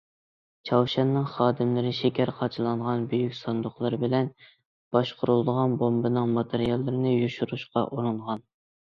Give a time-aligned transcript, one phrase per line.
[0.67, 4.31] چاۋشيەننىڭ خادىملىرى شېكەر قاچىلانغان يۈك ساندۇقلىرى بىلەن
[4.97, 8.43] باشقۇرۇلىدىغان بومبىنىڭ ماتېرىياللىرىنى يوشۇرۇشقا ئۇرۇنغان.